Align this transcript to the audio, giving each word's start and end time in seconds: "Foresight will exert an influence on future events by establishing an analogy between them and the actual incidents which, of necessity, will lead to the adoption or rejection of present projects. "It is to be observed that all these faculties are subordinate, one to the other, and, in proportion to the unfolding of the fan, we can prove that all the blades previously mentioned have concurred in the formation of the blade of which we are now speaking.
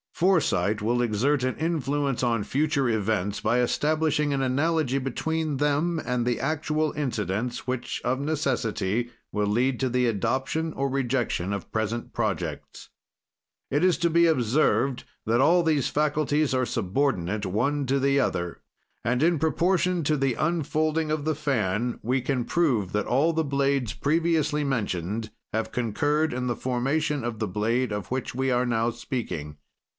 "Foresight 0.15 0.83
will 0.83 1.01
exert 1.01 1.43
an 1.43 1.55
influence 1.55 2.21
on 2.21 2.43
future 2.43 2.87
events 2.89 3.39
by 3.41 3.59
establishing 3.59 4.33
an 4.33 4.41
analogy 4.43 4.99
between 4.99 5.57
them 5.57 5.99
and 6.03 6.25
the 6.25 6.39
actual 6.39 6.91
incidents 6.93 7.65
which, 7.67 7.99
of 8.03 8.19
necessity, 8.19 9.11
will 9.31 9.47
lead 9.47 9.79
to 9.79 9.89
the 9.89 10.05
adoption 10.05 10.73
or 10.73 10.89
rejection 10.89 11.51
of 11.53 11.71
present 11.71 12.13
projects. 12.13 12.89
"It 13.71 13.83
is 13.83 13.97
to 13.99 14.11
be 14.11 14.27
observed 14.27 15.05
that 15.25 15.41
all 15.41 15.61
these 15.63 15.87
faculties 15.87 16.53
are 16.53 16.67
subordinate, 16.67 17.45
one 17.45 17.87
to 17.87 17.99
the 17.99 18.19
other, 18.19 18.61
and, 19.03 19.23
in 19.23 19.39
proportion 19.39 20.03
to 20.03 20.17
the 20.17 20.33
unfolding 20.35 21.09
of 21.09 21.25
the 21.25 21.35
fan, 21.35 21.99
we 22.03 22.21
can 22.21 22.45
prove 22.45 22.91
that 22.91 23.07
all 23.07 23.33
the 23.33 23.43
blades 23.43 23.93
previously 23.93 24.63
mentioned 24.63 25.31
have 25.51 25.71
concurred 25.71 26.31
in 26.33 26.45
the 26.45 26.55
formation 26.55 27.23
of 27.23 27.39
the 27.39 27.47
blade 27.47 27.91
of 27.91 28.09
which 28.11 28.33
we 28.35 28.49
are 28.51 28.65
now 28.67 28.89
speaking. 28.91 29.57